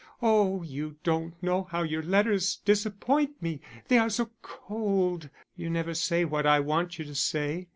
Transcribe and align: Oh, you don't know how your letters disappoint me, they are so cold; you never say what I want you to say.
Oh, 0.23 0.63
you 0.63 0.95
don't 1.03 1.35
know 1.43 1.65
how 1.65 1.83
your 1.83 2.01
letters 2.01 2.55
disappoint 2.65 3.39
me, 3.39 3.61
they 3.87 3.99
are 3.99 4.09
so 4.09 4.31
cold; 4.41 5.29
you 5.55 5.69
never 5.69 5.93
say 5.93 6.25
what 6.25 6.47
I 6.47 6.59
want 6.59 6.97
you 6.97 7.05
to 7.05 7.13
say. 7.13 7.67